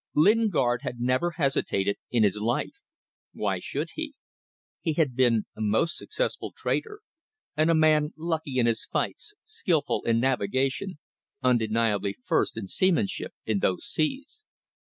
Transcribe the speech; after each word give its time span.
Lingard 0.15 0.81
had 0.81 0.99
never 0.99 1.29
hesitated 1.37 1.97
in 2.09 2.23
his 2.23 2.41
life. 2.41 2.73
Why 3.33 3.59
should 3.59 3.89
he? 3.93 4.15
He 4.79 4.93
had 4.93 5.15
been 5.15 5.45
a 5.55 5.61
most 5.61 5.95
successful 5.95 6.51
trader, 6.57 7.01
and 7.55 7.69
a 7.69 7.75
man 7.75 8.11
lucky 8.17 8.57
in 8.57 8.65
his 8.65 8.83
fights, 8.87 9.35
skilful 9.43 10.01
in 10.05 10.19
navigation, 10.19 10.97
undeniably 11.43 12.15
first 12.23 12.57
in 12.57 12.67
seamanship 12.67 13.35
in 13.45 13.59
those 13.59 13.85
seas. 13.85 14.43